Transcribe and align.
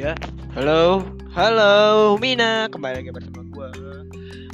Ya, 0.00 0.16
halo, 0.56 1.04
halo 1.36 2.16
Mina, 2.16 2.72
kembali 2.72 3.04
lagi 3.04 3.12
bersama 3.12 3.44
gue 3.52 3.68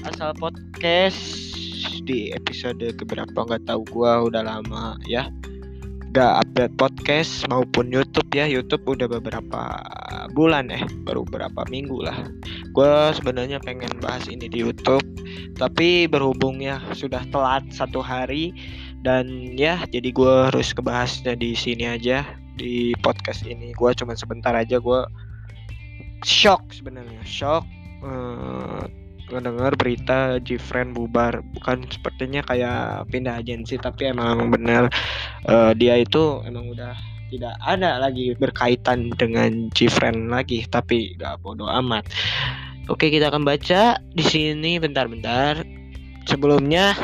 Asal 0.02 0.34
Podcast 0.42 1.54
di 2.02 2.34
episode 2.34 2.82
keberapa 2.98 3.46
nggak 3.46 3.62
tahu 3.70 3.86
gue 3.86 4.12
udah 4.26 4.42
lama 4.42 4.98
ya. 5.06 5.30
Gak 6.10 6.42
update 6.42 6.74
podcast 6.74 7.46
maupun 7.46 7.94
YouTube 7.94 8.26
ya. 8.34 8.42
YouTube 8.42 8.90
udah 8.90 9.06
beberapa 9.06 9.70
bulan 10.34 10.66
eh 10.74 10.82
baru 11.06 11.22
beberapa 11.22 11.62
minggu 11.70 12.02
lah. 12.02 12.26
Gue 12.74 13.14
sebenarnya 13.14 13.62
pengen 13.62 14.02
bahas 14.02 14.26
ini 14.26 14.50
di 14.50 14.66
YouTube 14.66 15.06
tapi 15.62 16.10
berhubung 16.10 16.58
ya 16.58 16.82
sudah 16.90 17.22
telat 17.30 17.62
satu 17.70 18.02
hari 18.02 18.50
dan 19.06 19.54
ya 19.54 19.78
jadi 19.94 20.10
gue 20.10 20.50
harus 20.50 20.74
kebahasnya 20.74 21.38
di 21.38 21.54
sini 21.54 21.86
aja 21.86 22.26
di 22.58 22.98
podcast 22.98 23.46
ini. 23.46 23.70
Gue 23.78 23.94
cuma 23.94 24.18
sebentar 24.18 24.50
aja 24.50 24.82
gue 24.82 25.00
shock 26.24 26.72
sebenarnya 26.72 27.20
shock 27.26 27.66
uh, 28.00 28.86
berita 29.76 30.38
Gfriend 30.38 30.94
bubar. 30.94 31.42
Bukan 31.58 31.90
sepertinya 31.90 32.46
kayak 32.46 33.10
pindah 33.10 33.42
agensi 33.42 33.74
tapi 33.74 34.14
emang 34.14 34.50
benar 34.54 34.86
uh, 35.50 35.74
dia 35.74 35.98
itu 35.98 36.42
emang 36.46 36.70
udah 36.70 36.94
tidak 37.26 37.58
ada 37.66 37.98
lagi 37.98 38.38
berkaitan 38.38 39.10
dengan 39.18 39.66
Gfriend 39.74 40.30
lagi 40.30 40.62
tapi 40.70 41.18
gak 41.18 41.42
bodoh 41.42 41.66
amat. 41.82 42.06
Oke 42.86 43.10
kita 43.10 43.34
akan 43.34 43.42
baca 43.42 43.98
di 43.98 44.22
sini 44.22 44.78
bentar-bentar. 44.78 45.66
Sebelumnya 46.26 46.94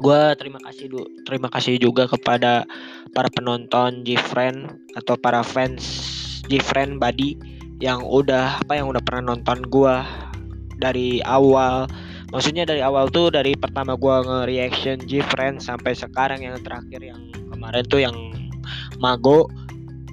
gue 0.00 0.22
terima 0.40 0.56
kasih 0.64 0.88
dulu 0.88 1.04
terima 1.28 1.52
kasih 1.52 1.76
juga 1.76 2.08
kepada 2.08 2.64
para 3.12 3.28
penonton 3.28 4.00
Gfriend 4.00 4.72
atau 4.96 5.20
para 5.20 5.44
fans 5.44 6.09
Gfriend 6.50 6.98
Badi 6.98 7.38
yang 7.78 8.02
udah 8.02 8.60
apa 8.60 8.76
yang 8.76 8.90
udah 8.90 9.00
pernah 9.00 9.32
nonton 9.32 9.62
gua 9.70 10.02
dari 10.82 11.22
awal. 11.22 11.86
Maksudnya 12.34 12.66
dari 12.66 12.82
awal 12.82 13.10
tuh 13.10 13.30
dari 13.30 13.54
pertama 13.54 13.94
gua 13.94 14.22
nge-reaction 14.26 15.06
Gfriend 15.06 15.62
sampai 15.62 15.94
sekarang 15.94 16.42
yang 16.42 16.58
terakhir 16.60 17.00
yang 17.00 17.30
kemarin 17.54 17.84
tuh 17.86 18.02
yang 18.02 18.16
Mago 19.00 19.48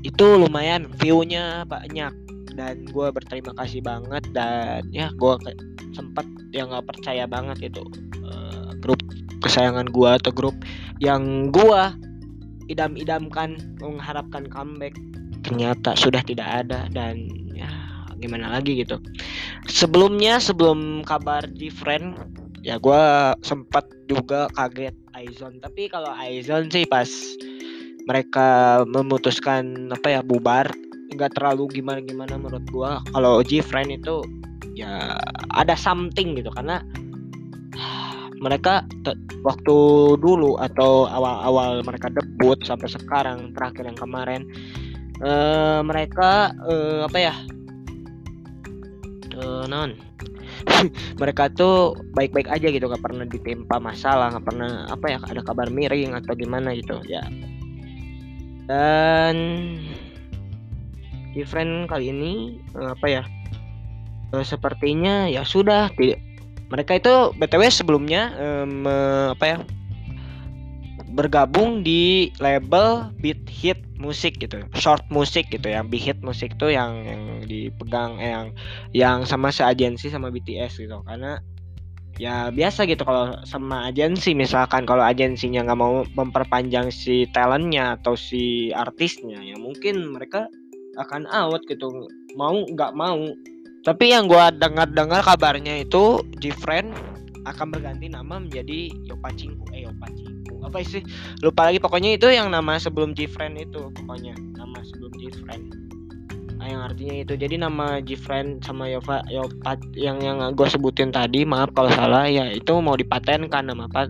itu 0.05 0.25
lumayan 0.39 0.87
viewnya 1.01 1.65
banyak. 1.67 2.13
Dan 2.57 2.89
gue 2.89 3.07
berterima 3.13 3.53
kasih 3.53 3.85
banget 3.85 4.25
dan 4.33 4.81
ya 4.89 5.13
gue 5.13 5.33
sempat 5.93 6.25
yang 6.49 6.73
nggak 6.73 6.89
percaya 6.89 7.29
banget 7.29 7.69
itu 7.69 7.85
uh, 8.25 8.73
grup 8.81 8.97
kesayangan 9.45 9.85
gue 9.93 10.09
atau 10.09 10.33
grup 10.33 10.57
yang 10.97 11.53
gue 11.53 11.81
idam-idamkan 12.65 13.77
mengharapkan 13.77 14.49
comeback 14.49 14.97
ternyata 15.47 15.95
sudah 15.95 16.19
tidak 16.27 16.67
ada 16.67 16.91
dan 16.91 17.23
ya 17.55 17.71
gimana 18.19 18.51
lagi 18.51 18.83
gitu. 18.83 18.99
Sebelumnya 19.71 20.43
sebelum 20.43 21.07
kabar 21.07 21.47
di 21.47 21.71
friend 21.71 22.19
ya 22.67 22.75
gue 22.75 23.03
sempat 23.47 23.87
juga 24.11 24.51
kaget 24.51 24.91
Aizon. 25.15 25.63
Tapi 25.63 25.87
kalau 25.87 26.11
Aizon 26.11 26.67
sih 26.67 26.83
pas 26.83 27.07
mereka 28.03 28.83
memutuskan 28.83 29.87
apa 29.95 30.19
ya 30.19 30.21
bubar 30.23 30.67
nggak 31.15 31.39
terlalu 31.39 31.79
gimana 31.79 32.03
gimana 32.03 32.35
menurut 32.35 32.67
gue 32.67 32.91
kalau 33.15 33.39
G 33.39 33.63
friend 33.63 34.03
itu 34.03 34.19
ya 34.75 35.15
ada 35.55 35.79
something 35.79 36.35
gitu. 36.35 36.51
Karena 36.51 36.83
mereka 38.43 38.83
waktu 39.47 39.77
dulu 40.19 40.59
atau 40.59 41.07
awal-awal 41.07 41.79
mereka 41.87 42.11
debut 42.11 42.59
sampai 42.67 42.91
sekarang 42.91 43.55
terakhir 43.55 43.87
yang 43.87 43.95
kemarin 43.95 44.43
uh, 45.21 45.79
mereka 45.85 46.53
uh, 46.65 47.05
apa 47.07 47.17
ya? 47.17 47.35
Non. 49.67 49.93
Mereka 51.21 51.53
tuh 51.53 51.93
baik-baik 52.17 52.49
aja 52.49 52.73
gitu 52.73 52.89
gak 52.89 53.03
pernah 53.05 53.23
ditimpa 53.29 53.77
masalah 53.77 54.33
gak 54.33 54.45
pernah 54.49 54.89
apa 54.89 55.05
ya 55.05 55.19
ada 55.21 55.41
kabar 55.45 55.69
miring 55.69 56.17
atau 56.17 56.33
gimana 56.33 56.73
gitu 56.73 56.97
ya. 57.05 57.21
Dan 58.67 59.37
different 61.37 61.85
kali 61.85 62.09
ini 62.09 62.57
uh, 62.73 62.97
apa 62.97 63.21
ya 63.21 63.23
uh, 64.33 64.41
sepertinya 64.41 65.29
ya 65.29 65.45
sudah 65.45 65.93
tidak 65.93 66.17
mereka 66.67 66.99
itu 66.99 67.13
btw 67.39 67.63
sebelumnya 67.71 68.33
um, 68.35 68.83
uh, 68.83 69.31
apa 69.37 69.45
ya 69.45 69.57
bergabung 71.13 71.85
di 71.85 72.33
label 72.43 73.13
beat 73.23 73.39
hit 73.47 73.79
musik 73.97 74.37
gitu 74.37 74.61
short 74.77 75.03
musik 75.09 75.49
gitu 75.49 75.67
yang 75.69 75.89
beat 75.89 76.05
hit 76.05 76.19
musik 76.21 76.53
tuh 76.61 76.69
yang 76.69 77.03
yang 77.05 77.23
dipegang 77.45 78.21
eh, 78.21 78.31
yang 78.31 78.47
yang 78.93 79.17
sama 79.25 79.49
seagensi 79.49 80.09
sama 80.09 80.29
BTS 80.29 80.81
gitu. 80.81 81.01
Karena 81.05 81.41
ya 82.17 82.49
biasa 82.49 82.89
gitu 82.89 83.05
kalau 83.05 83.37
sama 83.45 83.85
agensi 83.85 84.33
misalkan 84.33 84.89
kalau 84.89 85.05
agensinya 85.05 85.61
nggak 85.69 85.79
mau 85.79 86.01
memperpanjang 86.17 86.89
si 86.89 87.29
talentnya 87.29 88.01
atau 88.01 88.17
si 88.17 88.73
artisnya 88.73 89.37
ya 89.37 89.53
mungkin 89.53 90.17
mereka 90.17 90.49
akan 90.97 91.29
out 91.29 91.61
gitu 91.69 91.89
mau 92.37 92.57
nggak 92.65 92.93
mau. 92.97 93.21
Tapi 93.85 94.11
yang 94.11 94.27
gue 94.27 94.45
dengar-dengar 94.59 95.23
kabarnya 95.23 95.79
itu 95.85 96.19
Gfriend 96.43 96.91
akan 97.47 97.71
berganti 97.71 98.11
nama 98.11 98.35
menjadi 98.35 98.91
Yopachinku 99.07 99.63
eh 99.71 99.87
apa 100.67 100.83
sih? 100.83 101.01
Lupa 101.41 101.71
lagi 101.71 101.79
pokoknya 101.79 102.19
itu 102.19 102.27
yang 102.29 102.51
nama 102.51 102.77
sebelum 102.77 103.15
Gfriend 103.15 103.57
itu 103.57 103.89
pokoknya. 103.95 104.35
Nama 104.55 104.79
sebelum 104.83 105.11
Gfriend. 105.15 105.65
Nah, 106.57 106.67
yang 106.67 106.81
artinya 106.83 107.15
itu. 107.23 107.33
Jadi 107.37 107.55
nama 107.61 108.01
Gfriend 108.03 108.65
sama 108.65 108.89
Yova 108.89 109.23
Yopat 109.31 109.79
yang 109.95 110.19
yang 110.19 110.41
gue 110.57 110.67
sebutin 110.67 111.13
tadi 111.13 111.45
maaf 111.45 111.71
kalau 111.71 111.87
salah 111.93 112.27
ya 112.27 112.49
itu 112.51 112.75
mau 112.81 112.97
dipatenkan 112.97 113.63
nama 113.63 113.87
apa. 113.87 114.09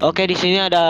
Oke 0.00 0.24
di 0.24 0.36
sini 0.36 0.60
ada 0.60 0.84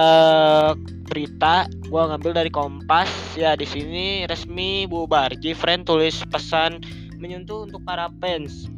berita. 1.10 1.66
Gue 1.90 2.02
ngambil 2.02 2.32
dari 2.42 2.50
Kompas. 2.50 3.10
Ya 3.34 3.54
di 3.58 3.66
sini 3.66 4.26
resmi 4.26 4.86
bubar. 4.86 5.34
Gfriend 5.38 5.86
tulis 5.86 6.22
pesan 6.30 6.80
menyentuh 7.20 7.68
untuk 7.68 7.82
para 7.84 8.08
fans. 8.22 8.70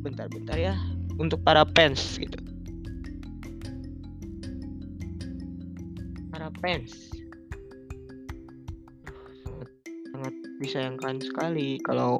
Bentar-bentar 0.00 0.56
ya. 0.56 0.74
Untuk 1.18 1.42
para 1.42 1.66
fans 1.74 2.22
fans. 6.60 7.10
Sangat, 9.42 9.70
sangat 10.10 10.34
disayangkan 10.58 11.14
sekali 11.22 11.78
kalau 11.86 12.18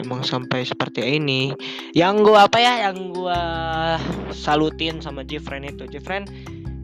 emang 0.00 0.24
sampai 0.24 0.64
seperti 0.66 1.20
ini. 1.20 1.54
Yang 1.94 2.32
gua 2.32 2.48
apa 2.50 2.58
ya 2.58 2.90
yang 2.90 3.14
gua 3.14 3.40
salutin 4.34 4.98
sama 4.98 5.22
Jeffrey 5.22 5.62
itu. 5.62 5.86
Jeffrey 5.88 6.24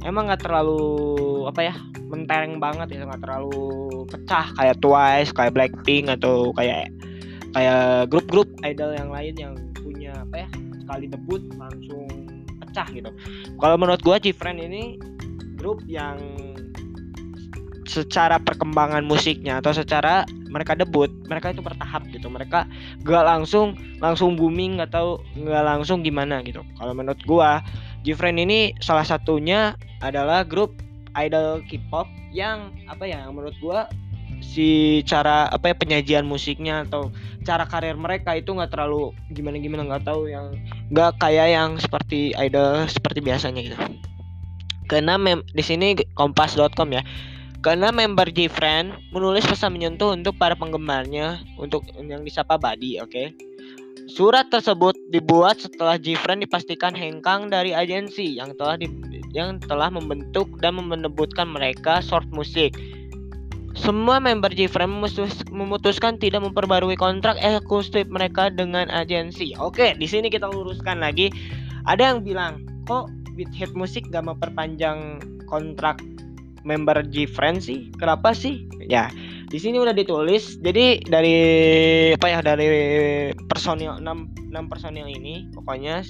emang 0.04 0.28
nggak 0.30 0.44
terlalu 0.44 1.44
apa 1.48 1.60
ya 1.60 1.74
mentereng 2.10 2.58
banget 2.58 2.96
ya 2.96 3.06
nggak 3.06 3.22
terlalu 3.22 4.02
pecah 4.10 4.46
kayak 4.58 4.76
Twice 4.82 5.30
kayak 5.30 5.54
Blackpink 5.54 6.10
atau 6.10 6.50
kayak 6.56 6.90
kayak 7.54 8.08
grup-grup 8.10 8.48
idol 8.66 8.94
yang 8.94 9.10
lain 9.10 9.34
yang 9.38 9.54
punya 9.78 10.14
apa 10.14 10.46
ya 10.46 10.48
sekali 10.82 11.06
debut 11.06 11.42
langsung 11.58 12.06
pecah 12.62 12.86
gitu. 12.94 13.10
Kalau 13.58 13.76
menurut 13.78 14.00
gua 14.02 14.18
Jeffrey 14.18 14.54
ini 14.56 14.98
grup 15.60 15.84
yang 15.84 16.16
secara 17.90 18.38
perkembangan 18.38 19.02
musiknya 19.02 19.58
atau 19.58 19.74
secara 19.74 20.22
mereka 20.46 20.78
debut 20.78 21.10
mereka 21.26 21.50
itu 21.50 21.58
bertahap 21.58 22.06
gitu. 22.14 22.30
Mereka 22.30 22.70
gak 23.02 23.24
langsung 23.26 23.74
langsung 23.98 24.38
booming 24.38 24.78
atau 24.78 25.18
gak 25.34 25.66
langsung 25.66 26.06
gimana 26.06 26.38
gitu. 26.46 26.62
Kalau 26.78 26.94
menurut 26.94 27.18
gua 27.26 27.66
Gfriend 28.06 28.38
ini 28.38 28.72
salah 28.78 29.02
satunya 29.02 29.74
adalah 29.98 30.46
grup 30.46 30.78
idol 31.18 31.66
K-pop 31.66 32.06
yang 32.30 32.70
apa 32.86 33.10
ya 33.10 33.26
menurut 33.26 33.58
gua 33.58 33.90
si 34.40 35.02
cara 35.04 35.50
apa 35.50 35.74
ya 35.74 35.76
penyajian 35.76 36.24
musiknya 36.24 36.88
atau 36.88 37.12
cara 37.44 37.68
karir 37.68 37.98
mereka 37.98 38.32
itu 38.38 38.54
nggak 38.54 38.72
terlalu 38.72 39.12
gimana 39.34 39.60
gimana 39.60 39.82
nggak 39.84 40.06
tahu 40.08 40.30
yang 40.30 40.54
nggak 40.88 41.18
kayak 41.20 41.52
yang 41.52 41.76
seperti 41.76 42.32
idol 42.38 42.86
seperti 42.88 43.20
biasanya 43.20 43.60
gitu. 43.60 43.76
Karena 44.88 45.20
mem 45.20 45.44
di 45.54 45.62
sini 45.62 45.94
kompas.com 46.16 46.88
ya 46.90 47.02
karena 47.60 47.92
member 47.92 48.32
Gfriend 48.32 48.96
menulis 49.12 49.44
pesan 49.44 49.76
menyentuh 49.76 50.16
untuk 50.16 50.36
para 50.40 50.56
penggemarnya 50.56 51.44
untuk 51.60 51.84
yang 52.00 52.24
disapa 52.24 52.56
Badi, 52.56 52.96
oke? 53.00 53.12
Okay? 53.12 53.36
Surat 54.10 54.48
tersebut 54.48 54.96
dibuat 55.12 55.60
setelah 55.60 56.00
Gfriend 56.00 56.42
dipastikan 56.48 56.96
hengkang 56.96 57.52
dari 57.52 57.76
agensi 57.76 58.40
yang 58.40 58.56
telah 58.58 58.80
di, 58.80 58.88
yang 59.30 59.60
telah 59.62 59.86
membentuk 59.92 60.50
dan 60.58 60.80
menebutkan 60.80 61.46
mereka 61.52 62.02
short 62.02 62.26
musik. 62.32 62.74
Semua 63.76 64.18
member 64.18 64.50
Gfriend 64.50 64.98
memutus, 64.98 65.46
memutuskan 65.52 66.18
tidak 66.18 66.42
memperbarui 66.42 66.98
kontrak 66.98 67.38
eksklusif 67.38 68.08
mereka 68.10 68.50
dengan 68.50 68.90
agensi. 68.90 69.54
Oke, 69.62 69.94
di 69.94 70.10
sini 70.10 70.26
kita 70.26 70.50
luruskan 70.50 70.98
lagi. 70.98 71.30
Ada 71.86 72.10
yang 72.10 72.26
bilang, 72.26 72.66
kok 72.90 73.06
Beat 73.38 73.54
Hit 73.54 73.72
Musik 73.78 74.10
gak 74.10 74.26
memperpanjang 74.26 75.22
kontrak 75.46 76.02
member 76.64 77.00
Gfriend 77.08 77.64
sih. 77.64 77.88
Kenapa 77.96 78.32
sih? 78.36 78.68
Ya 78.86 79.08
di 79.50 79.58
sini 79.58 79.82
udah 79.82 79.92
ditulis. 79.92 80.56
Jadi 80.62 81.02
dari 81.04 81.38
apa 82.14 82.26
ya 82.30 82.40
dari 82.40 82.68
personil 83.50 83.98
6 83.98 84.54
6 84.54 84.70
personil 84.70 85.10
ini 85.10 85.50
pokoknya 85.50 86.06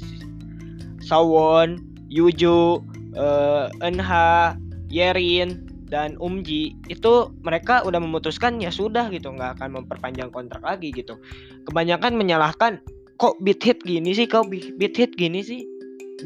Sawon, 1.01 1.81
Yuju, 2.13 2.85
uh, 3.17 3.67
Enha, 3.81 4.55
Yerin 4.93 5.65
dan 5.91 6.15
Umji 6.21 6.77
itu 6.87 7.33
mereka 7.43 7.83
udah 7.83 7.99
memutuskan 7.99 8.63
ya 8.63 8.71
sudah 8.71 9.11
gitu 9.11 9.33
nggak 9.33 9.59
akan 9.59 9.83
memperpanjang 9.83 10.29
kontrak 10.31 10.63
lagi 10.63 10.93
gitu. 10.93 11.17
Kebanyakan 11.67 12.15
menyalahkan 12.15 12.79
kok 13.17 13.41
beat 13.41 13.65
hit 13.65 13.81
gini 13.83 14.13
sih? 14.13 14.29
Kau 14.29 14.45
beat 14.47 14.95
hit 14.95 15.17
gini 15.17 15.41
sih? 15.41 15.65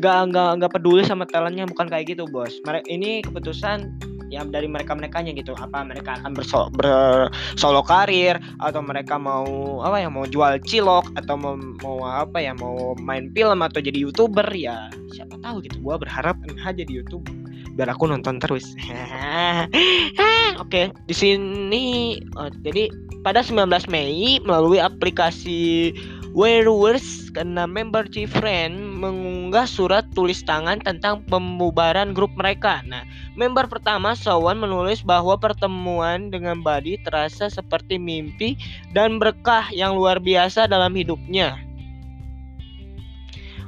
Nggak 0.03 0.35
nggak 0.35 0.51
nggak 0.59 0.73
peduli 0.75 1.07
sama 1.07 1.25
talentnya 1.31 1.65
bukan 1.71 1.87
kayak 1.87 2.13
gitu 2.13 2.27
bos. 2.27 2.59
Ini 2.67 3.23
keputusan 3.23 4.14
ya 4.35 4.43
dari 4.45 4.67
mereka 4.67 4.99
merekanya 4.99 5.31
gitu. 5.33 5.55
Apa 5.55 5.87
mereka 5.87 6.19
akan 6.19 6.35
bersolo, 6.35 6.69
bersolo 6.75 7.81
karir 7.87 8.37
atau 8.59 8.83
mereka 8.83 9.17
mau 9.17 9.47
apa 9.87 10.03
ya 10.03 10.09
mau 10.11 10.27
jual 10.27 10.59
cilok 10.67 11.07
atau 11.15 11.35
mau, 11.39 11.55
mau 11.81 11.99
apa 12.07 12.43
ya 12.43 12.53
mau 12.59 12.99
main 12.99 13.31
film 13.31 13.63
atau 13.63 13.79
jadi 13.79 13.97
youtuber 13.97 14.47
ya 14.51 14.91
siapa 15.15 15.39
tahu 15.39 15.63
gitu. 15.63 15.79
Gua 15.81 15.97
berharap 15.97 16.37
aja 16.45 16.75
jadi 16.75 16.91
youtuber 16.91 17.33
biar 17.75 17.91
aku 17.91 18.07
nonton 18.07 18.39
terus. 18.39 18.75
Oke 20.63 20.95
di 21.11 21.15
sini 21.15 22.19
oh, 22.39 22.51
jadi 22.63 22.87
pada 23.27 23.43
19 23.43 23.67
Mei 23.91 24.39
melalui 24.45 24.79
aplikasi 24.79 25.91
Werewolves 26.35 27.31
karena 27.31 27.63
member 27.63 28.11
Cifren 28.11 28.75
mengunggah 28.99 29.71
surat 29.71 30.03
tulis 30.19 30.43
tangan 30.43 30.83
tentang 30.83 31.23
pembubaran 31.31 32.11
grup 32.11 32.35
mereka. 32.35 32.83
Nah, 32.83 33.07
member 33.39 33.71
pertama 33.71 34.19
Sowan 34.19 34.59
menulis 34.59 35.07
bahwa 35.07 35.39
pertemuan 35.39 36.35
dengan 36.35 36.59
Buddy 36.59 36.99
terasa 37.07 37.47
seperti 37.47 38.03
mimpi 38.03 38.59
dan 38.91 39.23
berkah 39.23 39.71
yang 39.71 39.95
luar 39.95 40.19
biasa 40.19 40.67
dalam 40.67 40.91
hidupnya. 40.99 41.55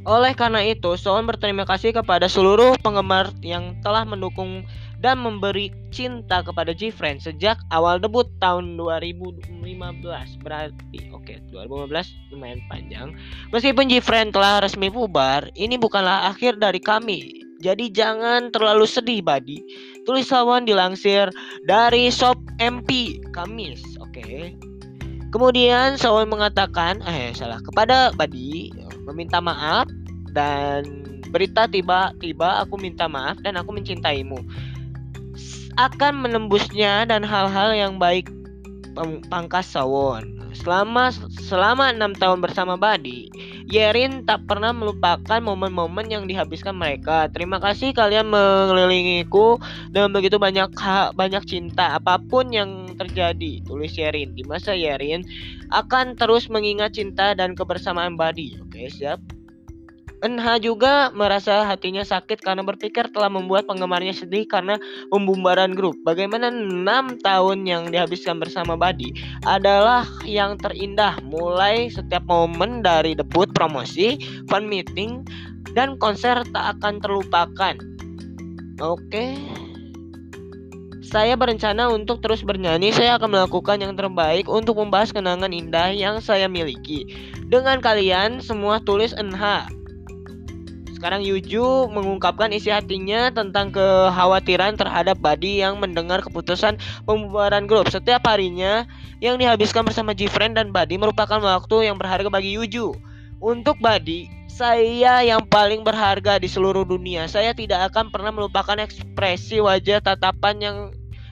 Oleh 0.02 0.34
karena 0.34 0.62
itu, 0.66 0.98
Sowan 0.98 1.26
berterima 1.26 1.62
kasih 1.66 1.94
kepada 1.94 2.26
seluruh 2.26 2.74
penggemar 2.82 3.30
yang 3.46 3.78
telah 3.78 4.02
mendukung 4.02 4.66
dan 5.04 5.20
memberi 5.20 5.68
cinta 5.92 6.40
kepada 6.40 6.72
Jifren 6.72 7.20
sejak 7.20 7.60
awal 7.68 8.00
debut 8.00 8.24
tahun 8.40 8.80
2015 8.80 9.60
berarti 10.40 11.00
oke 11.12 11.26
okay, 11.26 11.40
2015 11.52 12.32
lumayan 12.32 12.60
panjang. 12.68 13.08
Meskipun 13.52 13.92
Jifren 13.92 14.32
telah 14.32 14.64
resmi 14.64 14.88
bubar 14.88 15.48
ini 15.56 15.76
bukanlah 15.76 16.32
akhir 16.32 16.56
dari 16.56 16.80
kami. 16.80 17.44
Jadi 17.56 17.88
jangan 17.88 18.52
terlalu 18.52 18.84
sedih 18.84 19.24
Badi. 19.24 19.64
Tulis 20.04 20.28
sawan 20.28 20.68
dilansir 20.68 21.32
dari 21.64 22.12
Shop 22.12 22.36
MP 22.60 23.20
Kamis 23.32 23.82
oke. 24.00 24.12
Okay. 24.16 24.56
kemudian 25.34 26.00
Sawan 26.00 26.32
mengatakan 26.32 27.04
eh 27.04 27.34
salah 27.36 27.60
kepada 27.60 28.08
Badi 28.16 28.72
meminta 29.04 29.36
maaf 29.44 29.84
dan 30.32 31.06
berita 31.28 31.66
tiba-tiba 31.66 32.64
aku 32.64 32.80
minta 32.80 33.04
maaf 33.10 33.36
dan 33.44 33.58
aku 33.58 33.74
mencintaimu 33.74 34.38
akan 35.76 36.24
menembusnya 36.24 37.04
dan 37.04 37.20
hal-hal 37.20 37.76
yang 37.76 38.00
baik 38.00 38.32
pangkas 39.28 39.68
Sawon. 39.68 40.36
Selama 40.56 41.12
selama 41.36 41.92
enam 41.92 42.16
tahun 42.16 42.40
bersama 42.40 42.80
Badi, 42.80 43.28
Yerin 43.68 44.24
tak 44.24 44.48
pernah 44.48 44.72
melupakan 44.72 45.36
momen-momen 45.36 46.08
yang 46.08 46.24
dihabiskan 46.24 46.72
mereka. 46.72 47.28
Terima 47.28 47.60
kasih 47.60 47.92
kalian 47.92 48.32
mengelilingiku 48.32 49.60
dengan 49.92 50.16
begitu 50.16 50.40
banyak 50.40 50.72
banyak 51.12 51.44
cinta 51.44 52.00
apa 52.00 52.16
pun 52.16 52.48
yang 52.56 52.96
terjadi. 52.96 53.60
Tulis 53.68 53.92
Yerin. 54.00 54.32
Di 54.32 54.48
masa 54.48 54.72
Yerin 54.72 55.28
akan 55.76 56.16
terus 56.16 56.48
mengingat 56.48 56.96
cinta 56.96 57.36
dan 57.36 57.52
kebersamaan 57.52 58.16
Badi. 58.16 58.56
Oke, 58.64 58.88
siap. 58.88 59.35
Enha 60.24 60.56
juga 60.56 61.12
merasa 61.12 61.68
hatinya 61.68 62.00
sakit 62.00 62.40
karena 62.40 62.64
berpikir 62.64 63.12
telah 63.12 63.28
membuat 63.28 63.68
penggemarnya 63.68 64.16
sedih 64.16 64.48
karena 64.48 64.80
pembubaran 65.12 65.76
grup. 65.76 65.92
Bagaimana 66.08 66.48
enam 66.48 67.20
tahun 67.20 67.68
yang 67.68 67.92
dihabiskan 67.92 68.40
bersama 68.40 68.80
Badi 68.80 69.12
adalah 69.44 70.08
yang 70.24 70.56
terindah 70.56 71.20
mulai 71.20 71.92
setiap 71.92 72.24
momen 72.24 72.80
dari 72.80 73.12
debut 73.12 73.52
promosi, 73.52 74.16
fan 74.48 74.64
meeting, 74.64 75.20
dan 75.76 76.00
konser 76.00 76.40
tak 76.48 76.80
akan 76.80 76.96
terlupakan. 77.04 77.76
Oke. 78.80 79.36
Saya 81.06 81.38
berencana 81.38 81.92
untuk 81.92 82.18
terus 82.24 82.42
bernyanyi. 82.42 82.90
Saya 82.90 83.20
akan 83.20 83.36
melakukan 83.36 83.78
yang 83.78 83.94
terbaik 83.94 84.50
untuk 84.50 84.80
membahas 84.80 85.14
kenangan 85.14 85.52
indah 85.54 85.94
yang 85.94 86.18
saya 86.18 86.50
miliki. 86.50 87.06
Dengan 87.46 87.78
kalian 87.78 88.42
semua 88.42 88.82
tulis 88.82 89.14
Enha. 89.14 89.70
Sekarang 90.96 91.20
Yuju 91.20 91.92
mengungkapkan 91.92 92.48
isi 92.56 92.72
hatinya 92.72 93.28
tentang 93.28 93.68
kekhawatiran 93.68 94.80
terhadap 94.80 95.20
Buddy 95.20 95.60
yang 95.60 95.76
mendengar 95.76 96.24
keputusan 96.24 96.80
pembubaran 97.04 97.68
grup. 97.68 97.92
Setiap 97.92 98.24
harinya 98.24 98.88
yang 99.20 99.36
dihabiskan 99.36 99.84
bersama 99.84 100.16
Jifren 100.16 100.56
dan 100.56 100.72
Buddy 100.72 100.96
merupakan 100.96 101.36
waktu 101.36 101.92
yang 101.92 102.00
berharga 102.00 102.32
bagi 102.32 102.56
Yuju. 102.56 102.96
Untuk 103.44 103.76
Buddy, 103.76 104.32
saya 104.48 105.20
yang 105.20 105.44
paling 105.44 105.84
berharga 105.84 106.40
di 106.40 106.48
seluruh 106.48 106.88
dunia. 106.88 107.28
Saya 107.28 107.52
tidak 107.52 107.92
akan 107.92 108.08
pernah 108.08 108.32
melupakan 108.32 108.80
ekspresi 108.80 109.60
wajah 109.60 110.00
tatapan 110.00 110.56
yang 110.64 110.76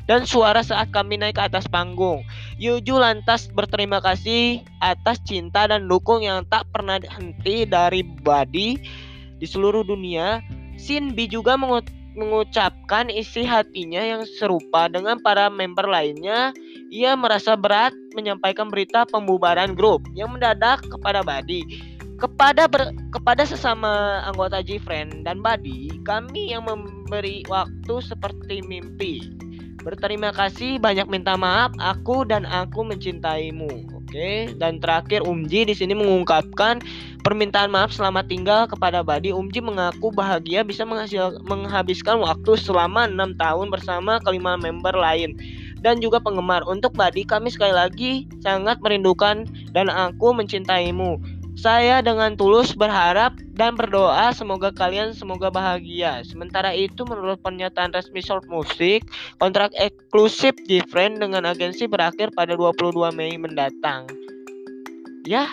dan 0.05 0.29
suara 0.29 0.61
saat 0.61 0.93
kami 0.93 1.17
naik 1.17 1.41
ke 1.41 1.43
atas 1.49 1.65
panggung. 1.65 2.21
Yuju 2.61 3.01
lantas 3.01 3.49
berterima 3.49 4.05
kasih 4.05 4.61
atas 4.85 5.25
cinta 5.25 5.65
dan 5.65 5.89
dukung 5.89 6.21
yang 6.21 6.45
tak 6.45 6.69
pernah 6.69 7.01
henti 7.01 7.65
dari 7.65 8.05
Buddy 8.05 8.85
di 9.45 9.47
seluruh 9.53 9.85
dunia, 9.85 10.41
Shinbi 10.81 11.29
juga 11.29 11.61
mengucapkan 12.17 13.13
isi 13.13 13.45
hatinya 13.45 14.01
yang 14.01 14.25
serupa 14.41 14.89
dengan 14.89 15.21
para 15.21 15.53
member 15.53 15.85
lainnya. 15.85 16.57
Ia 16.89 17.13
merasa 17.13 17.53
berat 17.53 17.93
menyampaikan 18.17 18.73
berita 18.73 19.05
pembubaran 19.05 19.77
grup 19.77 20.01
yang 20.17 20.33
mendadak 20.33 20.81
kepada 20.89 21.21
Badi. 21.21 21.61
Kepada 22.17 22.65
ber, 22.65 22.89
kepada 23.13 23.45
sesama 23.45 24.25
anggota 24.25 24.65
G-Friend 24.65 25.29
dan 25.29 25.45
Badi, 25.45 25.93
kami 26.09 26.57
yang 26.57 26.65
memberi 26.65 27.45
waktu 27.53 28.01
seperti 28.01 28.65
mimpi. 28.65 29.21
Berterima 29.85 30.33
kasih, 30.33 30.81
banyak 30.81 31.05
minta 31.13 31.37
maaf, 31.37 31.77
aku 31.77 32.25
dan 32.25 32.49
aku 32.49 32.89
mencintaimu. 32.89 33.93
Oke, 34.01 34.49
dan 34.57 34.81
terakhir 34.81 35.21
Umji 35.29 35.69
di 35.69 35.77
sini 35.77 35.93
mengungkapkan 35.93 36.81
permintaan 37.25 37.73
maaf 37.73 37.91
selamat 37.91 38.29
tinggal 38.29 38.69
kepada 38.69 39.01
Badi. 39.01 39.33
Umji 39.33 39.65
mengaku 39.65 40.13
bahagia 40.13 40.61
bisa 40.61 40.85
menghasil, 40.85 41.41
menghabiskan 41.49 42.21
waktu 42.21 42.61
selama 42.61 43.09
enam 43.09 43.33
tahun 43.41 43.73
bersama 43.73 44.21
kelima 44.21 44.61
member 44.61 44.93
lain 44.93 45.35
dan 45.81 45.99
juga 46.05 46.21
penggemar. 46.21 46.61
Untuk 46.69 46.93
Badi, 46.93 47.25
kami 47.25 47.49
sekali 47.49 47.73
lagi 47.73 48.13
sangat 48.45 48.79
merindukan 48.85 49.49
dan 49.73 49.89
aku 49.89 50.37
mencintaimu. 50.37 51.19
Saya 51.55 52.03
dengan 52.03 52.35
tulus 52.35 52.75
berharap 52.75 53.39
dan 53.55 53.79
berdoa 53.79 54.35
semoga 54.35 54.75
kalian 54.75 55.15
semoga 55.15 55.55
bahagia. 55.55 56.21
Sementara 56.27 56.75
itu 56.75 57.07
menurut 57.07 57.39
pernyataan 57.47 57.95
resmi 57.95 58.19
Short 58.19 58.45
Music, 58.51 59.07
kontrak 59.39 59.71
eksklusif 59.79 60.59
Different 60.67 61.23
dengan 61.23 61.47
agensi 61.47 61.87
berakhir 61.87 62.35
pada 62.35 62.59
22 62.59 63.15
Mei 63.15 63.39
mendatang. 63.39 64.11
Ya, 65.25 65.47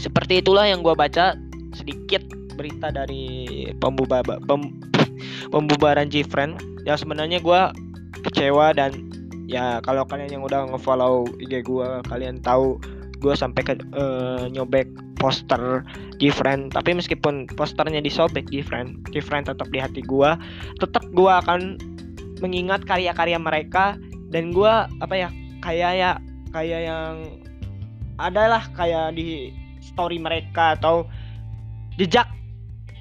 seperti 0.00 0.40
itulah 0.40 0.64
yang 0.64 0.80
gue 0.80 0.96
baca 0.96 1.36
sedikit 1.76 2.24
berita 2.56 2.88
dari 2.88 3.68
pembubar 3.78 4.24
pem, 4.24 4.80
pembubaran 5.52 6.08
Different. 6.08 6.60
Ya 6.88 6.96
sebenarnya 6.96 7.44
gue 7.44 7.60
kecewa 8.24 8.72
dan 8.72 9.12
ya 9.44 9.84
kalau 9.84 10.08
kalian 10.08 10.40
yang 10.40 10.44
udah 10.44 10.64
ngefollow 10.72 11.28
IG 11.42 11.68
gue 11.68 11.88
kalian 12.08 12.40
tahu 12.40 12.80
gue 13.20 13.34
sampai 13.36 13.60
ke 13.60 13.74
uh, 13.92 14.48
nyobek 14.48 14.88
poster 15.20 15.84
different 16.16 16.72
tapi 16.72 16.96
meskipun 16.96 17.44
posternya 17.52 18.00
disobek 18.00 18.48
different 18.48 18.96
different 19.12 19.44
tetap 19.44 19.68
di 19.68 19.76
hati 19.76 20.00
gue 20.00 20.30
tetap 20.80 21.04
gue 21.12 21.28
akan 21.28 21.76
mengingat 22.40 22.80
karya-karya 22.88 23.36
mereka 23.36 24.00
dan 24.32 24.56
gue 24.56 24.72
apa 25.04 25.14
ya 25.14 25.28
kayak 25.60 25.92
ya 26.00 26.10
kayak 26.56 26.80
yang 26.88 27.14
adalah 28.16 28.64
kayak 28.72 29.12
di 29.12 29.52
story 29.90 30.22
mereka 30.22 30.78
atau 30.78 31.10
jejak 31.98 32.30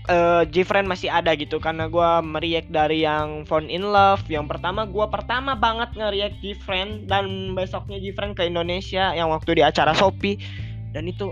uh, 0.10 0.82
masih 0.84 1.10
ada 1.14 1.38
gitu. 1.38 1.62
Karena 1.62 1.86
gue 1.86 2.10
meriak 2.26 2.68
dari 2.74 3.06
yang 3.06 3.46
Found 3.46 3.70
in 3.70 3.86
Love 3.86 4.26
yang 4.28 4.50
pertama 4.50 4.90
gue 4.90 5.06
pertama 5.08 5.54
banget 5.54 5.94
ngeriak 5.94 6.34
Jifren 6.42 7.06
dan 7.06 7.54
besoknya 7.54 8.02
Jifren 8.02 8.34
ke 8.34 8.50
Indonesia 8.50 9.14
yang 9.14 9.30
waktu 9.30 9.62
di 9.62 9.64
acara 9.64 9.94
Shopee. 9.94 10.42
Dan 10.92 11.06
itu 11.06 11.30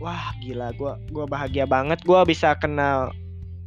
wah 0.00 0.32
gila. 0.40 0.72
Gue 0.74 0.96
gua 1.12 1.28
bahagia 1.28 1.68
banget. 1.68 2.00
Gue 2.02 2.24
bisa 2.24 2.56
kenal 2.56 3.12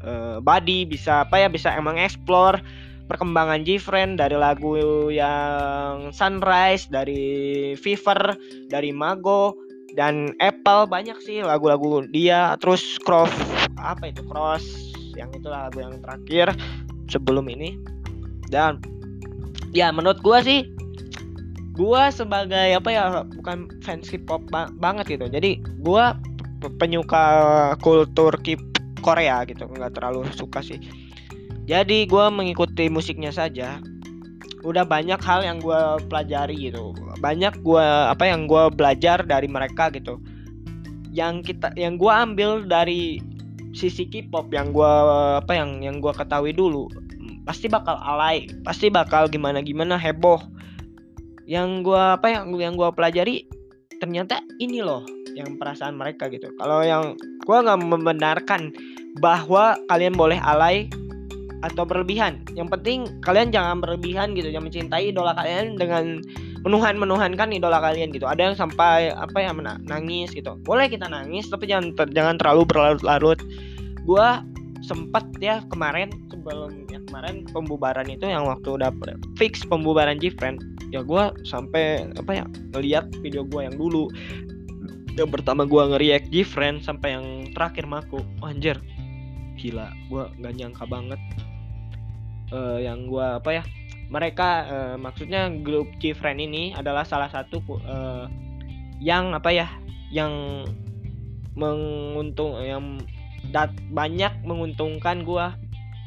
uh, 0.02 0.42
Buddy 0.42 0.90
bisa 0.90 1.24
apa 1.24 1.38
ya 1.46 1.48
bisa 1.48 1.72
emang 1.78 2.02
explore 2.02 2.60
perkembangan 3.08 3.64
Gfriend 3.64 4.20
dari 4.20 4.36
lagu 4.36 4.76
yang 5.08 6.12
Sunrise, 6.12 6.92
dari 6.92 7.72
Fever, 7.80 8.36
dari 8.68 8.92
Mago 8.92 9.56
dan 9.98 10.38
Apple 10.38 10.86
banyak 10.86 11.18
sih 11.26 11.42
lagu-lagu 11.42 12.06
dia. 12.14 12.54
Terus 12.62 13.02
Cross 13.02 13.34
apa 13.82 14.14
itu? 14.14 14.22
Cross 14.30 14.94
yang 15.18 15.34
itu 15.34 15.50
lagu 15.50 15.82
yang 15.82 15.98
terakhir 16.06 16.54
sebelum 17.10 17.50
ini. 17.50 17.82
Dan 18.54 18.78
ya 19.74 19.90
menurut 19.90 20.22
gua 20.22 20.46
sih 20.46 20.70
gua 21.74 22.14
sebagai 22.14 22.78
apa 22.78 22.90
ya 22.94 23.26
bukan 23.42 23.66
fans 23.82 24.06
K-pop 24.14 24.46
ba 24.54 24.70
banget 24.78 25.18
gitu. 25.18 25.26
Jadi 25.26 25.66
gua 25.82 26.14
penyuka 26.78 27.74
kultur 27.82 28.38
K 28.46 28.54
Korea 29.02 29.42
gitu. 29.50 29.66
Nggak 29.66 29.98
terlalu 29.98 30.30
suka 30.38 30.62
sih. 30.62 30.78
Jadi 31.66 32.06
gua 32.06 32.30
mengikuti 32.30 32.86
musiknya 32.86 33.34
saja 33.34 33.82
udah 34.66 34.84
banyak 34.88 35.20
hal 35.22 35.46
yang 35.46 35.58
gue 35.62 35.82
pelajari 36.10 36.72
gitu. 36.72 36.94
Banyak 37.22 37.62
gue 37.62 37.88
apa 38.10 38.26
yang 38.26 38.50
gue 38.50 38.64
belajar 38.74 39.22
dari 39.22 39.46
mereka 39.46 39.94
gitu. 39.94 40.18
Yang 41.14 41.54
kita 41.54 41.74
yang 41.78 41.98
gue 41.98 42.12
ambil 42.12 42.66
dari 42.66 43.22
sisi 43.74 44.10
K-pop 44.10 44.50
yang 44.50 44.74
gue 44.74 44.94
apa 45.38 45.54
yang 45.54 45.86
yang 45.86 46.02
gue 46.02 46.10
ketahui 46.10 46.56
dulu 46.56 46.90
pasti 47.46 47.70
bakal 47.70 47.96
alay 48.02 48.50
pasti 48.66 48.90
bakal 48.90 49.30
gimana 49.30 49.62
gimana 49.62 49.96
heboh. 49.96 50.42
Yang 51.48 51.88
gue 51.88 52.04
apa 52.18 52.28
yang 52.28 52.52
yang 52.58 52.74
gue 52.76 52.90
pelajari 52.92 53.48
ternyata 53.98 54.42
ini 54.60 54.82
loh 54.82 55.06
yang 55.38 55.56
perasaan 55.62 55.96
mereka 55.96 56.28
gitu. 56.34 56.50
Kalau 56.58 56.82
yang 56.82 57.14
gue 57.46 57.58
nggak 57.58 57.82
membenarkan 57.82 58.74
bahwa 59.22 59.78
kalian 59.90 60.14
boleh 60.18 60.38
alay 60.42 60.90
atau 61.66 61.84
berlebihan. 61.86 62.42
Yang 62.54 62.78
penting 62.78 63.00
kalian 63.26 63.50
jangan 63.50 63.82
berlebihan 63.82 64.38
gitu 64.38 64.54
jangan 64.54 64.70
mencintai 64.70 65.10
idola 65.10 65.34
kalian 65.34 65.78
dengan 65.78 66.22
menuhan 66.62 67.00
menuhankan 67.00 67.50
idola 67.54 67.82
kalian 67.82 68.14
gitu. 68.14 68.30
Ada 68.30 68.52
yang 68.52 68.56
sampai 68.58 69.14
apa 69.14 69.38
ya 69.42 69.52
nangis 69.88 70.34
gitu. 70.34 70.58
Boleh 70.62 70.92
kita 70.92 71.10
nangis 71.10 71.50
tapi 71.50 71.70
jangan 71.70 71.94
ter, 71.98 72.06
jangan 72.14 72.38
terlalu 72.38 72.68
berlarut-larut. 72.70 73.40
Gue 74.06 74.28
sempat 74.86 75.26
ya 75.42 75.66
kemarin 75.74 76.14
sebelum 76.30 76.86
ya 76.88 77.02
kemarin 77.10 77.44
pembubaran 77.50 78.08
itu 78.08 78.30
yang 78.30 78.46
waktu 78.46 78.78
udah 78.78 78.94
fix 79.36 79.66
pembubaran 79.66 80.22
Gfriend 80.22 80.62
ya 80.94 81.02
gue 81.04 81.24
sampai 81.44 82.08
apa 82.16 82.32
ya 82.32 82.46
ngeliat 82.78 83.10
video 83.26 83.42
gue 83.48 83.66
yang 83.66 83.76
dulu. 83.76 84.08
Yang 85.18 85.42
pertama 85.42 85.66
gue 85.66 85.82
ngeriak 85.82 86.30
Gfriend 86.30 86.86
sampai 86.86 87.18
yang 87.18 87.26
terakhir 87.58 87.90
maku. 87.90 88.22
Oh, 88.46 88.54
anjir 88.54 88.78
gila 89.58 89.90
gue 90.08 90.24
nggak 90.38 90.54
nyangka 90.54 90.86
banget 90.86 91.20
uh, 92.52 92.80
yang 92.80 93.08
gue 93.08 93.24
apa 93.24 93.62
ya 93.62 93.64
mereka 94.08 94.50
uh, 94.68 94.96
maksudnya 94.96 95.52
grup 95.52 95.88
Gfriend 96.00 96.40
ini 96.40 96.72
adalah 96.72 97.04
salah 97.04 97.28
satu 97.28 97.60
uh, 97.84 98.32
yang 99.04 99.36
apa 99.36 99.52
ya 99.52 99.68
yang 100.12 100.64
menguntung 101.58 102.56
yang 102.64 103.02
dat 103.52 103.72
banyak 103.92 104.32
menguntungkan 104.48 105.28
gue 105.28 105.46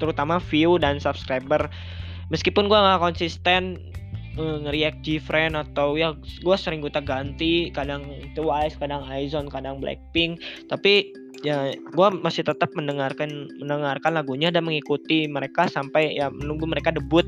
terutama 0.01 0.41
view 0.41 0.81
dan 0.81 0.97
subscriber. 0.97 1.69
Meskipun 2.33 2.73
gue 2.73 2.79
nggak 2.79 3.03
konsisten 3.05 3.93
uh, 4.41 4.57
ngeriak 4.65 5.05
Gfriend 5.05 5.59
atau 5.59 6.01
ya 6.01 6.17
gue 6.17 6.57
sering 6.57 6.81
gue 6.81 6.93
ganti 7.05 7.69
kadang 7.69 8.07
Twice 8.33 8.81
kadang 8.81 9.05
Aizon 9.05 9.53
kadang 9.53 9.83
Blackpink 9.83 10.41
tapi 10.73 11.13
ya 11.41 11.73
gue 11.73 12.09
masih 12.21 12.45
tetap 12.45 12.71
mendengarkan 12.77 13.49
mendengarkan 13.59 14.17
lagunya 14.17 14.53
dan 14.53 14.67
mengikuti 14.69 15.25
mereka 15.27 15.67
sampai 15.67 16.17
ya 16.17 16.29
menunggu 16.29 16.69
mereka 16.69 16.93
debut. 16.93 17.27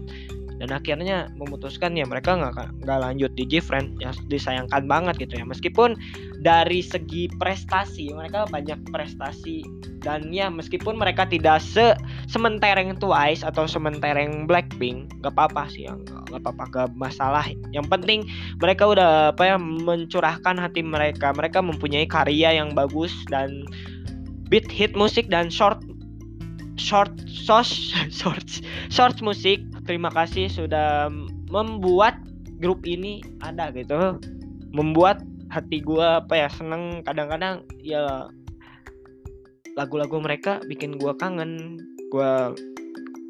Dan 0.63 0.71
akhirnya 0.79 1.27
memutuskan 1.43 1.99
ya 1.99 2.07
mereka 2.07 2.39
nggak 2.39 2.87
nggak 2.87 2.99
lanjut 3.03 3.35
di 3.35 3.43
Gfriend. 3.51 3.99
Ya 3.99 4.15
disayangkan 4.31 4.87
banget 4.87 5.19
gitu 5.19 5.43
ya. 5.43 5.45
Meskipun 5.49 5.99
dari 6.39 6.87
segi 6.87 7.27
prestasi 7.43 8.15
mereka 8.15 8.47
banyak 8.47 8.79
prestasi. 8.95 9.67
Dan 10.07 10.31
ya 10.31 10.47
meskipun 10.47 10.95
mereka 10.95 11.27
tidak 11.27 11.59
se 11.59 11.99
sementereng 12.31 12.95
Twice 13.03 13.43
atau 13.43 13.67
sementereng 13.67 14.47
Blackpink 14.47 15.11
gak 15.23 15.35
apa-apa 15.35 15.67
sih 15.67 15.91
yang 15.91 16.07
gak 16.31 16.43
apa-apa 16.47 16.65
gak 16.71 16.89
masalah. 16.95 17.43
Yang 17.75 17.87
penting 17.91 18.21
mereka 18.63 18.87
udah 18.87 19.35
apa 19.35 19.43
ya 19.43 19.57
mencurahkan 19.59 20.63
hati 20.63 20.87
mereka. 20.87 21.35
Mereka 21.35 21.59
mempunyai 21.59 22.07
karya 22.07 22.63
yang 22.63 22.71
bagus 22.71 23.11
dan 23.27 23.67
beat 24.53 24.69
hit 24.69 24.93
musik 24.93 25.33
dan 25.33 25.49
short 25.49 25.81
short 26.77 27.09
short 27.25 27.65
short 28.21 28.45
short 28.93 29.17
musik. 29.25 29.65
Terima 29.89 30.13
kasih 30.13 30.53
sudah 30.53 31.09
membuat 31.49 32.21
grup 32.61 32.85
ini 32.85 33.25
ada 33.41 33.73
gitu. 33.73 34.21
Membuat 34.77 35.25
hati 35.49 35.81
gue 35.81 36.05
apa 36.05 36.37
ya 36.37 36.49
seneng. 36.53 37.01
Kadang-kadang 37.01 37.65
ya 37.81 38.29
lagu-lagu 39.73 40.21
mereka 40.21 40.61
bikin 40.69 41.01
gue 41.01 41.17
kangen. 41.17 41.81
Gue 42.13 42.53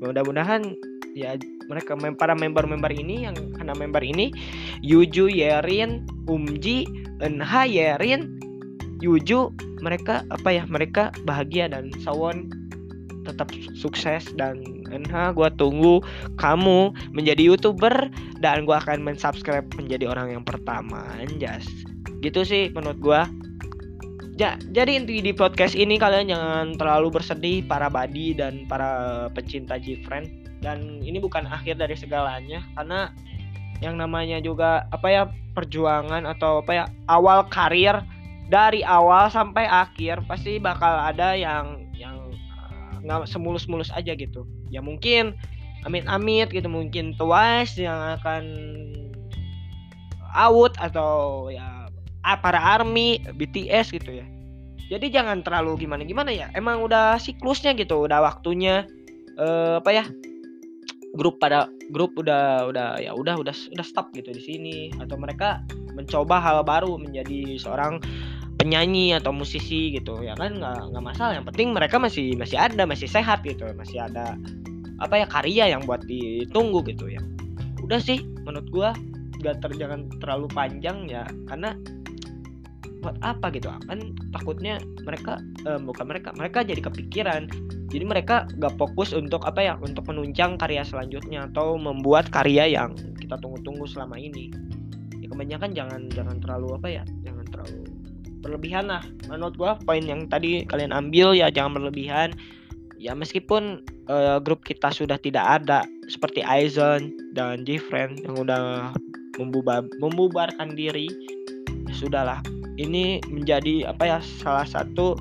mudah-mudahan 0.03 0.75
ya 1.15 1.39
mereka 1.71 1.95
para 2.19 2.35
member-member 2.35 2.91
ini 2.91 3.31
yang 3.31 3.37
karena 3.55 3.79
member 3.79 4.03
ini 4.03 4.35
Yuju 4.83 5.31
Yerin 5.31 6.03
Umji 6.27 6.89
Enha 7.23 7.63
Yerin 7.69 8.43
Yuju 8.99 9.72
mereka 9.83 10.23
apa 10.31 10.49
ya 10.55 10.65
mereka 10.71 11.11
bahagia 11.27 11.67
dan 11.67 11.91
Sawon 12.01 12.49
tetap 13.23 13.51
sukses 13.75 14.31
dan 14.35 14.63
NH 14.91 15.39
gue 15.39 15.49
tunggu 15.55 16.03
kamu 16.39 16.95
menjadi 17.15 17.55
youtuber 17.55 18.11
dan 18.43 18.67
gue 18.67 18.77
akan 18.77 19.03
mensubscribe 19.03 19.67
menjadi 19.79 20.11
orang 20.11 20.39
yang 20.39 20.45
pertama. 20.47 21.03
Anjas. 21.19 21.67
Gitu 22.23 22.43
sih 22.47 22.71
menurut 22.75 22.99
gue 22.99 23.21
ja, 24.41 24.59
jadi 24.73 24.99
inti 24.99 25.23
di 25.23 25.31
podcast 25.31 25.77
ini 25.77 26.01
kalian 26.01 26.33
jangan 26.33 26.67
terlalu 26.75 27.15
bersedih 27.21 27.63
para 27.67 27.87
badi 27.87 28.35
dan 28.35 28.67
para 28.67 29.27
pecinta 29.35 29.79
Gfriend. 29.79 30.43
Dan 30.63 31.03
ini 31.03 31.19
bukan 31.19 31.43
akhir 31.51 31.75
dari 31.83 31.99
segalanya 31.99 32.63
karena 32.79 33.11
yang 33.83 33.99
namanya 33.99 34.39
juga 34.39 34.87
apa 34.95 35.11
ya 35.11 35.23
perjuangan 35.59 36.23
atau 36.23 36.63
apa 36.63 36.71
ya 36.71 36.85
awal 37.11 37.51
karir 37.51 37.99
dari 38.53 38.85
awal 38.85 39.33
sampai 39.33 39.65
akhir 39.65 40.29
pasti 40.29 40.61
bakal 40.61 40.93
ada 40.93 41.33
yang 41.33 41.89
yang 41.97 42.29
nggak 43.01 43.25
semulus-mulus 43.25 43.89
aja 43.97 44.13
gitu. 44.13 44.45
Ya 44.69 44.85
mungkin 44.85 45.33
amit-amit 45.89 46.53
gitu 46.53 46.69
mungkin 46.69 47.17
twice 47.17 47.81
yang 47.81 47.97
akan 48.21 48.45
out 50.37 50.77
atau 50.77 51.49
ya 51.49 51.89
para 52.45 52.61
army 52.61 53.25
BTS 53.25 53.97
gitu 53.97 54.21
ya. 54.21 54.27
Jadi 54.93 55.09
jangan 55.09 55.41
terlalu 55.41 55.89
gimana 55.89 56.05
gimana 56.05 56.29
ya 56.29 56.53
emang 56.53 56.85
udah 56.85 57.17
siklusnya 57.17 57.73
gitu 57.73 58.05
udah 58.05 58.21
waktunya 58.21 58.85
uh, 59.41 59.81
apa 59.81 59.91
ya 59.97 60.05
grup 61.17 61.41
pada 61.41 61.73
grup 61.89 62.13
udah 62.21 62.69
udah 62.69 63.01
ya 63.01 63.17
udah 63.17 63.41
udah 63.41 63.57
udah 63.57 63.87
stop 63.89 64.13
gitu 64.13 64.29
di 64.29 64.43
sini. 64.45 64.77
Atau 65.01 65.17
mereka 65.17 65.65
mencoba 65.97 66.37
hal 66.37 66.61
baru 66.69 67.01
menjadi 67.01 67.57
seorang 67.57 68.01
penyanyi 68.63 69.19
atau 69.19 69.35
musisi 69.35 69.91
gitu 69.91 70.23
ya 70.23 70.39
kan? 70.39 70.55
Nggak 70.63 70.95
nggak 70.95 71.03
masalah. 71.03 71.35
Yang 71.35 71.51
penting 71.51 71.69
mereka 71.75 71.99
masih 71.99 72.39
masih 72.39 72.55
ada 72.55 72.87
masih 72.87 73.11
sehat 73.11 73.43
gitu. 73.43 73.67
Masih 73.75 73.99
ada 73.99 74.39
apa 75.03 75.19
ya 75.19 75.27
karya 75.27 75.65
yang 75.75 75.83
buat 75.83 76.07
ditunggu 76.07 76.87
gitu 76.87 77.11
ya. 77.11 77.19
Udah 77.83 77.99
sih 77.99 78.23
menurut 78.47 78.71
gua 78.71 78.95
gak 79.43 79.59
ter, 79.59 79.75
jangan 79.75 80.07
terlalu 80.23 80.47
panjang 80.55 81.11
ya. 81.11 81.27
Karena 81.51 81.75
buat 83.03 83.19
apa 83.27 83.51
gitu? 83.51 83.67
Kan 83.91 84.15
takutnya 84.31 84.79
mereka 85.03 85.43
eh, 85.67 85.83
bukan 85.83 86.07
mereka 86.07 86.31
mereka 86.39 86.63
jadi 86.63 86.79
kepikiran. 86.79 87.51
Jadi 87.91 88.05
mereka 88.07 88.47
gak 88.63 88.79
fokus 88.79 89.11
untuk 89.11 89.43
apa 89.43 89.61
ya 89.61 89.75
untuk 89.83 90.07
menunjang 90.07 90.57
karya 90.57 90.87
selanjutnya 90.87 91.51
atau 91.51 91.75
membuat 91.75 92.31
karya 92.31 92.71
yang 92.71 92.95
kita 93.19 93.35
tunggu-tunggu 93.43 93.85
selama 93.91 94.15
ini. 94.17 94.55
Ya 95.19 95.27
kebanyakan 95.27 95.75
jangan 95.75 96.01
jangan 96.15 96.39
terlalu 96.39 96.79
apa 96.79 96.89
ya 96.89 97.05
jangan 97.27 97.42
berlebihan 98.43 98.91
lah. 98.91 99.07
Menurut 99.31 99.55
gua 99.57 99.79
poin 99.87 100.03
yang 100.03 100.27
tadi 100.27 100.67
kalian 100.67 100.91
ambil 100.93 101.33
ya 101.33 101.49
jangan 101.49 101.79
berlebihan. 101.79 102.35
Ya 102.99 103.15
meskipun 103.19 103.83
uh, 104.07 104.39
grup 104.39 104.63
kita 104.63 104.91
sudah 104.95 105.19
tidak 105.19 105.63
ada 105.63 105.83
seperti 106.07 106.43
Aizon 106.43 107.11
dan 107.35 107.67
Jifren 107.67 108.19
yang 108.23 108.39
udah 108.39 108.95
membubar 109.39 109.87
membubarkan 109.99 110.75
diri 110.75 111.09
ya 111.89 111.95
sudahlah. 111.95 112.43
Ini 112.79 113.23
menjadi 113.31 113.91
apa 113.91 114.05
ya 114.07 114.19
salah 114.43 114.67
satu 114.67 115.19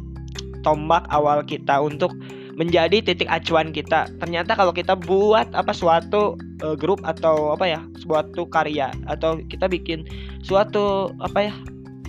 tombak 0.62 1.06
awal 1.10 1.42
kita 1.42 1.82
untuk 1.82 2.14
menjadi 2.56 3.02
titik 3.02 3.26
acuan 3.32 3.74
kita. 3.74 4.06
Ternyata 4.22 4.54
kalau 4.54 4.70
kita 4.76 4.94
buat 4.94 5.50
apa 5.58 5.74
suatu 5.74 6.38
uh, 6.62 6.76
grup 6.78 7.02
atau 7.02 7.56
apa 7.56 7.66
ya, 7.66 7.82
suatu 7.98 8.46
karya 8.46 8.94
atau 9.10 9.42
kita 9.50 9.66
bikin 9.66 10.06
suatu 10.46 11.10
apa 11.24 11.50
ya 11.50 11.54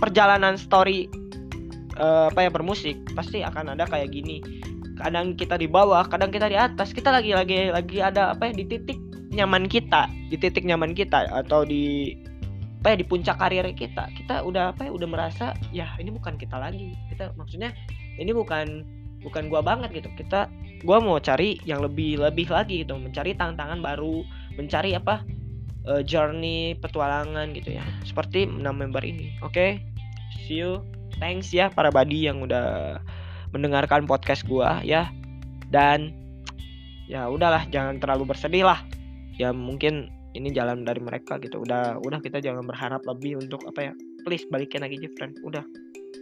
perjalanan 0.03 0.59
story 0.59 1.07
uh, 1.95 2.27
apa 2.27 2.43
ya 2.43 2.51
bermusik 2.51 2.99
pasti 3.15 3.39
akan 3.39 3.79
ada 3.79 3.87
kayak 3.87 4.11
gini. 4.11 4.43
Kadang 4.99 5.39
kita 5.39 5.55
di 5.55 5.71
bawah 5.71 6.03
kadang 6.11 6.27
kita 6.27 6.51
di 6.51 6.59
atas. 6.59 6.91
Kita 6.91 7.07
lagi 7.07 7.31
lagi 7.31 7.71
lagi 7.71 8.03
ada 8.03 8.35
apa 8.35 8.51
ya 8.51 8.53
di 8.59 8.67
titik 8.67 8.99
nyaman 9.31 9.71
kita. 9.71 10.11
Di 10.27 10.35
titik 10.35 10.67
nyaman 10.67 10.91
kita 10.91 11.31
atau 11.31 11.63
di 11.63 12.11
apa 12.83 12.93
ya 12.93 12.97
di 12.99 13.07
puncak 13.07 13.39
karir 13.39 13.63
kita. 13.71 14.11
Kita 14.11 14.43
udah 14.43 14.75
apa 14.75 14.91
ya 14.91 14.91
udah 14.91 15.07
merasa 15.07 15.55
ya 15.71 15.87
ini 15.95 16.11
bukan 16.11 16.35
kita 16.35 16.59
lagi. 16.59 16.91
Kita 17.07 17.31
maksudnya 17.39 17.71
ini 18.19 18.35
bukan 18.35 18.83
bukan 19.23 19.47
gua 19.47 19.63
banget 19.63 20.03
gitu. 20.03 20.11
Kita 20.19 20.51
gua 20.83 20.99
mau 20.99 21.15
cari 21.23 21.63
yang 21.63 21.79
lebih 21.79 22.19
lebih 22.19 22.51
lagi 22.51 22.83
gitu. 22.83 22.99
Mencari 22.99 23.39
tantangan 23.39 23.79
baru 23.79 24.19
mencari 24.59 24.99
apa 24.99 25.23
uh, 25.87 26.03
journey 26.03 26.75
petualangan 26.83 27.55
gitu 27.55 27.79
ya. 27.79 27.87
Seperti 28.03 28.51
enam 28.51 28.77
member 28.77 29.01
ini 29.01 29.39
oke? 29.39 29.55
okay? 29.55 29.92
See 30.45 30.65
you 30.65 30.81
thanks 31.21 31.53
ya 31.53 31.69
para 31.69 31.93
badi 31.93 32.25
yang 32.25 32.41
udah 32.41 32.97
mendengarkan 33.53 34.09
podcast 34.09 34.43
gua 34.49 34.81
ya. 34.81 35.07
Dan 35.69 36.13
ya 37.09 37.29
udahlah 37.29 37.65
jangan 37.69 38.01
terlalu 38.01 38.33
bersedih 38.33 38.65
lah. 38.65 38.81
Ya 39.37 39.53
mungkin 39.53 40.09
ini 40.33 40.49
jalan 40.49 40.85
dari 40.85 40.99
mereka 40.99 41.37
gitu. 41.41 41.61
Udah 41.61 42.01
udah 42.01 42.19
kita 42.21 42.41
jangan 42.41 42.65
berharap 42.65 43.05
lebih 43.05 43.41
untuk 43.41 43.61
apa 43.69 43.89
ya 43.89 43.93
please 44.25 44.45
balikin 44.49 44.81
lagi 44.81 44.97
friend. 45.17 45.37
Udah 45.45 45.61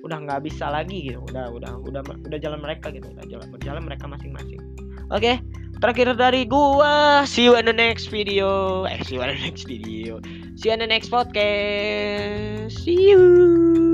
udah 0.03 0.17
nggak 0.27 0.43
bisa 0.47 0.67
lagi 0.67 1.11
gitu. 1.11 1.19
Udah 1.31 1.51
udah 1.51 1.79
udah 1.87 2.01
udah 2.03 2.39
jalan 2.39 2.59
mereka 2.59 2.91
gitu. 2.91 3.07
Udah 3.11 3.25
jalan 3.27 3.47
berjalan 3.51 3.83
mereka 3.87 4.05
masing-masing. 4.07 4.59
Oke 5.11 5.19
okay? 5.19 5.35
terakhir 5.81 6.13
dari 6.13 6.45
gua. 6.45 7.25
See 7.27 7.47
you 7.47 7.57
in 7.57 7.67
the 7.67 7.75
next 7.75 8.07
video. 8.07 8.83
Eh 8.87 9.01
see 9.03 9.17
you 9.17 9.23
in 9.23 9.35
the 9.35 9.39
next 9.39 9.67
video. 9.67 10.21
See 10.55 10.69
you 10.69 10.75
in 10.77 10.79
the 10.83 10.87
next 10.87 11.11
podcast. 11.11 12.71
See 12.71 13.11
you 13.11 13.90